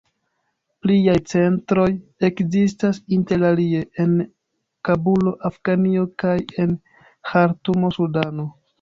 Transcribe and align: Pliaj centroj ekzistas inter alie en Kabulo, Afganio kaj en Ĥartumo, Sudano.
Pliaj 0.85 1.13
centroj 1.33 1.85
ekzistas 2.29 3.01
inter 3.19 3.47
alie 3.51 3.83
en 4.07 4.17
Kabulo, 4.91 5.37
Afganio 5.53 6.11
kaj 6.25 6.37
en 6.67 6.77
Ĥartumo, 7.33 7.99
Sudano. 8.01 8.53